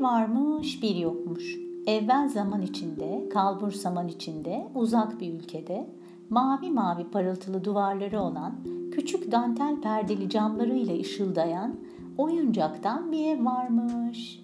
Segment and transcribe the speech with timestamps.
[0.00, 1.56] Varmış bir yokmuş.
[1.86, 5.90] Evvel zaman içinde, kalbur zaman içinde, uzak bir ülkede,
[6.30, 8.54] mavi mavi parıltılı duvarları olan,
[8.92, 11.76] küçük dantel perdeli camlarıyla ışıldayan,
[12.18, 14.42] oyuncaktan bir ev varmış.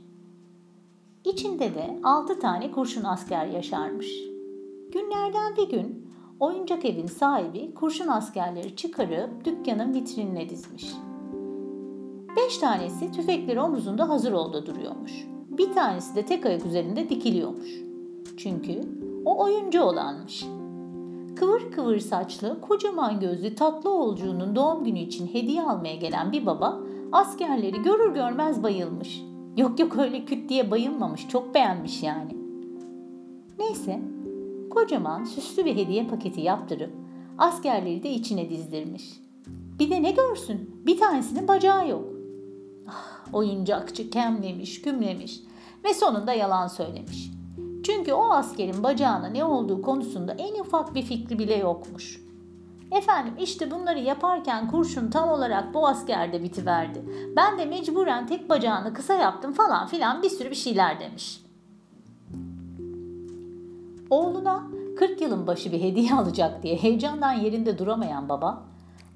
[1.24, 4.08] İçinde de altı tane kurşun asker yaşarmış.
[4.92, 6.06] Günlerden bir gün
[6.40, 10.92] oyuncak evin sahibi kurşun askerleri çıkarıp dükkanın vitrinine dizmiş.
[12.36, 15.35] Beş tanesi tüfekleri omuzunda hazır oldu duruyormuş.
[15.58, 17.70] Bir tanesi de tek ayak üzerinde dikiliyormuş.
[18.36, 18.80] Çünkü
[19.24, 20.46] o oyuncu olanmış.
[21.36, 26.80] Kıvır kıvır saçlı, kocaman gözlü tatlı oğulcuğunun doğum günü için hediye almaya gelen bir baba
[27.12, 29.22] askerleri görür görmez bayılmış.
[29.56, 32.36] Yok yok öyle küt diye bayılmamış, çok beğenmiş yani.
[33.58, 34.00] Neyse,
[34.70, 36.90] kocaman süslü bir hediye paketi yaptırıp
[37.38, 39.20] askerleri de içine dizdirmiş.
[39.78, 42.04] Bir de ne görsün, bir tanesinin bacağı yok.
[42.88, 45.40] Ah, oyuncakçı kemlemiş, kümlemiş
[45.86, 47.30] ve sonunda yalan söylemiş.
[47.86, 52.20] Çünkü o askerin bacağına ne olduğu konusunda en ufak bir fikri bile yokmuş.
[52.92, 57.04] Efendim işte bunları yaparken kurşun tam olarak bu askerde bitiverdi.
[57.36, 61.40] Ben de mecburen tek bacağını kısa yaptım falan filan bir sürü bir şeyler demiş.
[64.10, 64.62] Oğluna
[64.98, 68.62] 40 yılın başı bir hediye alacak diye heyecandan yerinde duramayan baba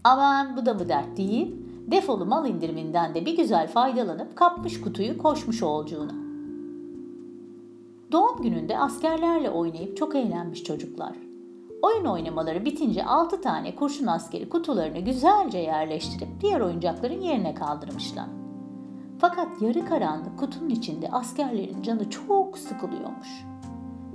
[0.05, 1.55] aman bu da mı dert deyip
[1.91, 6.30] defolu mal indiriminden de bir güzel faydalanıp kapmış kutuyu koşmuş oğulcuğuna.
[8.13, 11.17] Doğum gününde askerlerle oynayıp çok eğlenmiş çocuklar.
[11.83, 18.27] Oyun oynamaları bitince 6 tane kurşun askeri kutularını güzelce yerleştirip diğer oyuncakların yerine kaldırmışlar.
[19.19, 23.29] Fakat yarı karanlık kutunun içinde askerlerin canı çok sıkılıyormuş.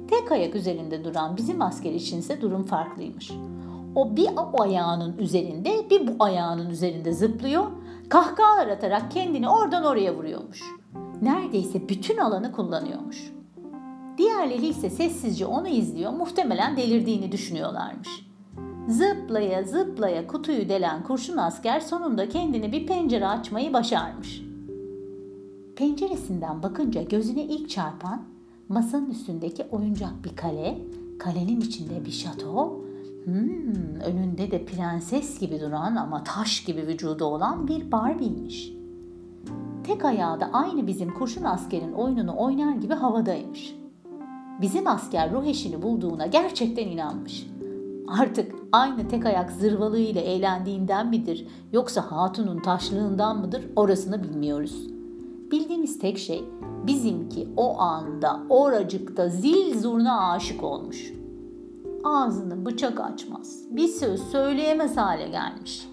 [0.07, 3.31] Tek ayak üzerinde duran bizim asker içinse durum farklıymış.
[3.95, 7.65] O bir o ayağının üzerinde bir bu ayağının üzerinde zıplıyor,
[8.09, 10.61] kahkahalar atarak kendini oradan oraya vuruyormuş.
[11.21, 13.35] Neredeyse bütün alanı kullanıyormuş.
[14.17, 18.25] Diğerleri ise sessizce onu izliyor, muhtemelen delirdiğini düşünüyorlarmış.
[18.87, 24.41] Zıplaya zıplaya kutuyu delen kurşun asker sonunda kendini bir pencere açmayı başarmış.
[25.75, 28.21] Penceresinden bakınca gözüne ilk çarpan
[28.69, 30.81] masanın üstündeki oyuncak bir kale,
[31.19, 32.81] kalenin içinde bir şato,
[33.23, 38.71] hmm, önünde de prenses gibi duran ama taş gibi vücudu olan bir Barbie'ymiş.
[39.83, 43.84] Tek ayağı da aynı bizim kurşun askerin oyununu oynar gibi havadaymış.
[44.61, 47.47] Bizim asker ruh eşini bulduğuna gerçekten inanmış.
[48.07, 54.87] Artık aynı tek ayak zırvalığıyla eğlendiğinden midir yoksa hatunun taşlığından mıdır orasını bilmiyoruz.
[55.51, 56.43] Bildiğimiz tek şey
[56.87, 61.13] bizimki o anda oracıkta zil zurna aşık olmuş.
[62.03, 65.89] Ağzını bıçak açmaz, bir söz söyleyemez hale gelmiş.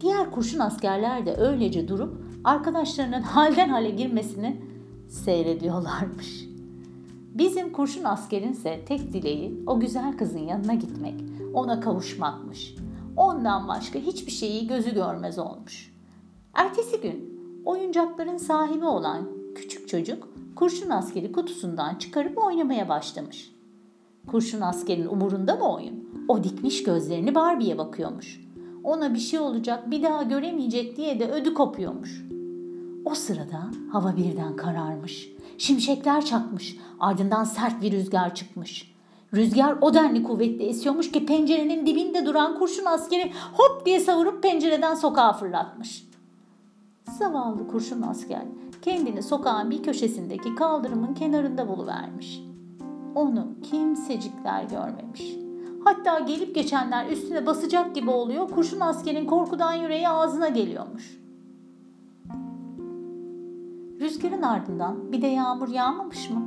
[0.00, 4.62] Diğer kurşun askerler de öylece durup arkadaşlarının halden hale girmesini
[5.08, 6.55] seyrediyorlarmış.
[7.38, 11.14] Bizim kurşun askerinse tek dileği o güzel kızın yanına gitmek,
[11.54, 12.74] ona kavuşmakmış.
[13.16, 15.94] Ondan başka hiçbir şeyi gözü görmez olmuş.
[16.54, 23.52] Ertesi gün oyuncakların sahibi olan küçük çocuk kurşun askeri kutusundan çıkarıp oynamaya başlamış.
[24.26, 26.08] Kurşun askerin umurunda mı oyun?
[26.28, 28.40] O dikmiş gözlerini Barbie'ye bakıyormuş.
[28.84, 32.26] Ona bir şey olacak bir daha göremeyecek diye de ödü kopuyormuş.
[33.06, 35.28] O sırada hava birden kararmış.
[35.58, 36.76] Şimşekler çakmış.
[37.00, 38.94] Ardından sert bir rüzgar çıkmış.
[39.34, 44.94] Rüzgar o denli kuvvetli esiyormuş ki pencerenin dibinde duran kurşun askeri hop diye savurup pencereden
[44.94, 46.08] sokağa fırlatmış.
[47.18, 48.42] Zavallı kurşun asker
[48.82, 52.40] kendini sokağın bir köşesindeki kaldırımın kenarında buluvermiş.
[53.14, 55.36] Onu kimsecikler görmemiş.
[55.84, 58.50] Hatta gelip geçenler üstüne basacak gibi oluyor.
[58.50, 61.25] Kurşun askerin korkudan yüreği ağzına geliyormuş.
[64.16, 66.42] Rüzgarın ardından bir de yağmur yağmamış mı?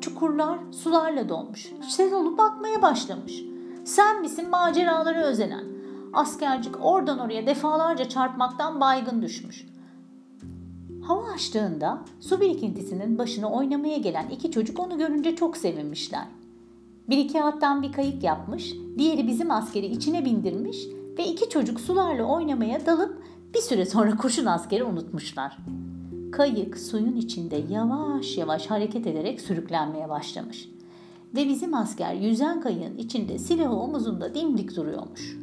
[0.00, 1.72] Çukurlar sularla dolmuş.
[1.88, 3.44] Sel olup bakmaya başlamış.
[3.84, 5.64] Sen misin maceraları özenen?
[6.12, 9.66] Askercik oradan oraya defalarca çarpmaktan baygın düşmüş.
[11.06, 16.24] Hava açtığında su birikintisinin başına oynamaya gelen iki çocuk onu görünce çok sevinmişler.
[17.08, 20.86] Bir iki attan bir kayık yapmış, diğeri bizim askeri içine bindirmiş
[21.18, 23.22] ve iki çocuk sularla oynamaya dalıp
[23.54, 25.58] bir süre sonra kurşun askeri unutmuşlar.
[26.32, 30.68] Kayık suyun içinde yavaş yavaş hareket ederek sürüklenmeye başlamış.
[31.34, 35.36] Ve bizim asker yüzen kayığın içinde silahı omuzunda dimdik duruyormuş.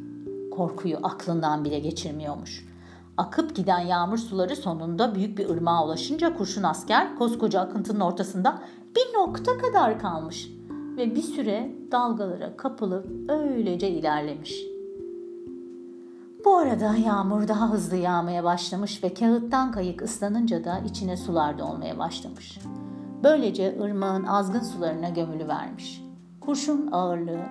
[0.50, 2.68] Korkuyu aklından bile geçirmiyormuş.
[3.16, 8.62] Akıp giden yağmur suları sonunda büyük bir ırmağa ulaşınca kurşun asker koskoca akıntının ortasında
[8.96, 10.50] bir nokta kadar kalmış
[10.96, 14.69] ve bir süre dalgalara kapılıp öylece ilerlemiş.
[16.44, 21.98] Bu arada yağmur daha hızlı yağmaya başlamış ve kağıttan kayık ıslanınca da içine sular dolmaya
[21.98, 22.58] başlamış.
[23.22, 26.04] Böylece ırmağın azgın sularına gömülü vermiş.
[26.40, 27.46] Kurşun ağırlığı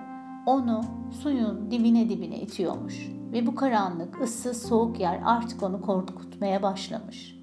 [0.46, 0.84] onu
[1.22, 7.40] suyun dibine dibine itiyormuş ve bu karanlık, ıssız, soğuk yer artık onu korkutmaya başlamış.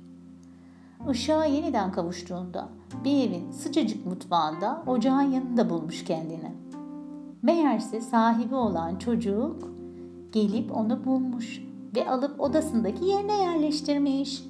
[1.11, 2.69] Işığa yeniden kavuştuğunda
[3.03, 6.55] bir evin sıcacık mutfağında ocağın yanında bulmuş kendini.
[7.41, 9.76] Meğerse sahibi olan çocuk
[10.31, 11.61] gelip onu bulmuş
[11.95, 14.43] ve alıp odasındaki yerine yerleştirmiş.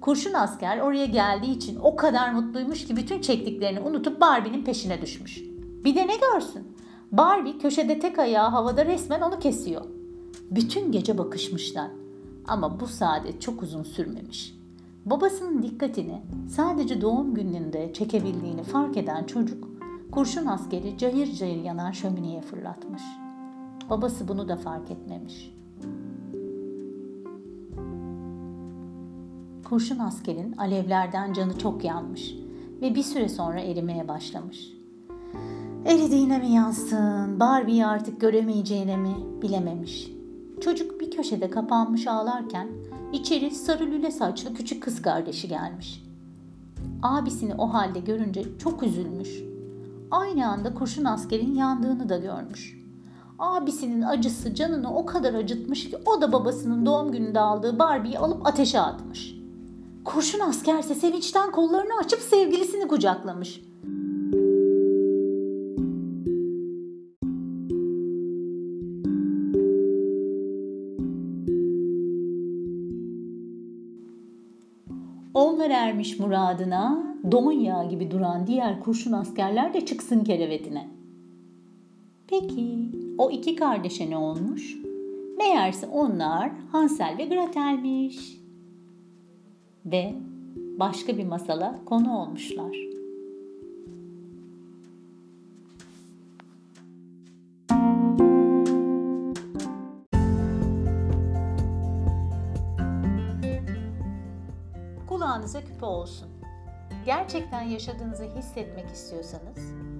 [0.00, 5.42] Kurşun asker oraya geldiği için o kadar mutluymuş ki bütün çektiklerini unutup Barbie'nin peşine düşmüş.
[5.84, 6.76] Bir de ne görsün?
[7.12, 9.84] Barbie köşede tek ayağı havada resmen onu kesiyor.
[10.50, 11.90] Bütün gece bakışmışlar.
[12.46, 14.58] Ama bu saadet çok uzun sürmemiş.
[15.04, 19.68] Babasının dikkatini sadece doğum gününde çekebildiğini fark eden çocuk
[20.12, 23.02] kurşun askeri cayır cayır yanan şömineye fırlatmış.
[23.90, 25.54] Babası bunu da fark etmemiş.
[29.64, 32.34] Kurşun askerin alevlerden canı çok yanmış
[32.82, 34.72] ve bir süre sonra erimeye başlamış.
[35.86, 40.10] Eridiğine mi yansın, Barbie'yi artık göremeyeceğine mi bilememiş.
[40.60, 42.68] Çocuk bir köşede kapanmış ağlarken
[43.12, 46.04] içeri sarı lüle saçlı küçük kız kardeşi gelmiş.
[47.02, 49.42] Abisini o halde görünce çok üzülmüş.
[50.10, 52.77] Aynı anda kurşun askerin yandığını da görmüş.
[53.38, 58.46] Abisinin acısı canını o kadar acıtmış ki o da babasının doğum gününde aldığı Barbie'yi alıp
[58.46, 59.34] ateşe atmış.
[60.04, 63.60] Kurşun askerse sevinçten kollarını açıp sevgilisini kucaklamış.
[75.34, 77.02] Onlar ermiş muradına,
[77.32, 80.88] don yağı gibi duran diğer kurşun askerler de çıksın kerevetine.
[82.26, 84.76] Peki o iki kardeşe ne olmuş?
[85.38, 88.38] Meğerse onlar Hansel ve Gretel'miş.
[89.86, 90.14] Ve
[90.56, 92.76] başka bir masala konu olmuşlar.
[105.08, 106.28] Kulağınıza küpe olsun.
[107.06, 109.58] Gerçekten yaşadığınızı hissetmek istiyorsanız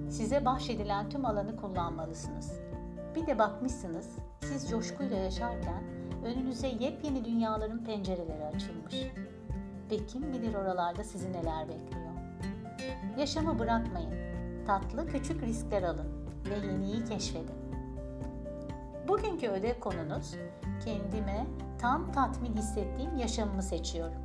[0.09, 2.68] size bahşedilen tüm alanı kullanmalısınız.
[3.15, 4.09] Bir de bakmışsınız
[4.41, 5.83] siz coşkuyla yaşarken
[6.25, 8.95] önünüze yepyeni dünyaların pencereleri açılmış.
[9.91, 12.09] Ve kim bilir oralarda sizi neler bekliyor.
[13.17, 14.13] Yaşamı bırakmayın.
[14.65, 16.07] Tatlı küçük riskler alın
[16.49, 17.55] ve yeniyi keşfedin.
[19.07, 20.35] Bugünkü ödev konunuz
[20.85, 21.45] kendime
[21.81, 24.21] tam tatmin hissettiğim yaşamımı seçiyorum.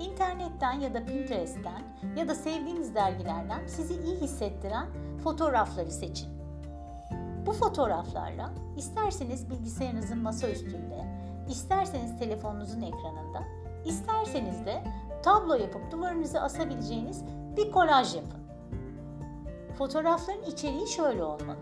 [0.00, 1.82] İnternetten ya da Pinterest'ten
[2.16, 4.86] ya da sevdiğiniz dergilerden sizi iyi hissettiren
[5.24, 6.37] fotoğrafları seçin.
[7.46, 11.04] Bu fotoğraflarla isterseniz bilgisayarınızın masa üstünde,
[11.48, 13.42] isterseniz telefonunuzun ekranında,
[13.84, 14.84] isterseniz de
[15.22, 17.24] tablo yapıp duvarınıza asabileceğiniz
[17.56, 18.40] bir kolaj yapın.
[19.78, 21.58] Fotoğrafların içeriği şöyle olmalı.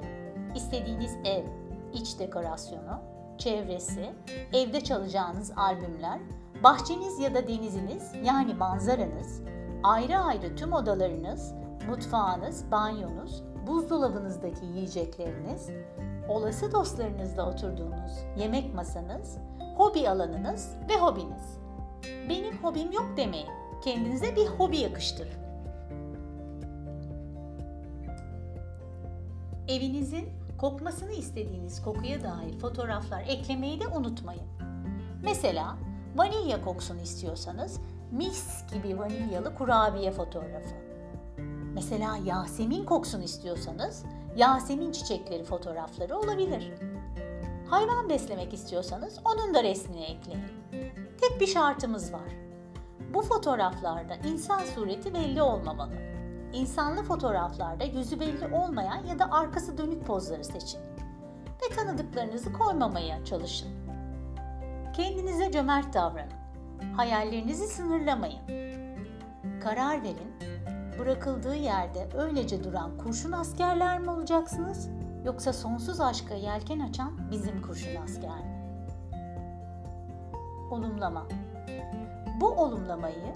[0.55, 1.45] İstediğiniz ev,
[1.93, 3.01] iç dekorasyonu,
[3.39, 4.13] çevresi,
[4.53, 6.21] evde çalacağınız albümler,
[6.65, 9.43] bahçeniz ya da deniziniz yani manzaranız,
[9.83, 11.55] ayrı ayrı tüm odalarınız,
[11.89, 15.71] mutfağınız, banyonuz, buzdolabınızdaki yiyecekleriniz,
[16.29, 19.39] olası dostlarınızla oturduğunuz yemek masanız,
[19.77, 21.59] hobi alanınız ve hobiniz.
[22.29, 23.49] Benim hobim yok demeyin.
[23.85, 25.47] Kendinize bir hobi yakıştırın.
[29.69, 34.47] Evinizin kokmasını istediğiniz kokuya dair fotoğraflar eklemeyi de unutmayın.
[35.25, 35.77] Mesela
[36.17, 37.81] vanilya kokusunu istiyorsanız
[38.11, 40.86] mis gibi vanilyalı kurabiye fotoğrafı.
[41.77, 44.05] Mesela Yasemin kokusunu istiyorsanız
[44.37, 46.73] Yasemin çiçekleri fotoğrafları olabilir.
[47.71, 50.45] Hayvan beslemek istiyorsanız onun da resmini ekleyin.
[51.21, 52.33] Tek bir şartımız var.
[53.15, 55.95] Bu fotoğraflarda insan sureti belli olmamalı.
[56.53, 60.81] İnsanlı fotoğraflarda yüzü belli olmayan ya da arkası dönük pozları seçin.
[61.63, 63.69] Ve tanıdıklarınızı koymamaya çalışın.
[64.97, 66.33] Kendinize cömert davranın.
[66.97, 68.41] Hayallerinizi sınırlamayın.
[69.61, 70.56] Karar verin.
[70.99, 74.89] Bırakıldığı yerde öylece duran kurşun askerler mi olacaksınız?
[75.25, 78.57] Yoksa sonsuz aşka yelken açan bizim kurşun asker mi?
[80.71, 81.27] Olumlama.
[82.41, 83.35] Bu olumlamayı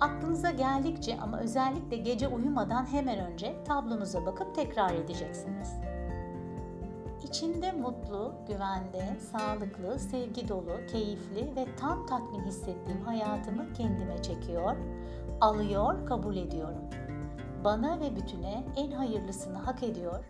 [0.00, 5.72] aklınıza geldikçe ama özellikle gece uyumadan hemen önce tablonuza bakıp tekrar edeceksiniz.
[7.24, 14.76] İçinde mutlu, güvende, sağlıklı, sevgi dolu, keyifli ve tam tatmin hissettiğim hayatımı kendime çekiyor,
[15.44, 16.84] alıyor, kabul ediyorum.
[17.64, 20.24] Bana ve bütüne en hayırlısını hak ediyor.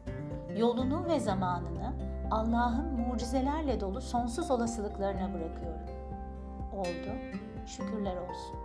[0.56, 1.92] Yolunu ve zamanını
[2.30, 5.80] Allah'ın mucizelerle dolu sonsuz olasılıklarına bırakıyorum.
[6.72, 7.10] Oldu.
[7.66, 8.58] Şükürler olsun.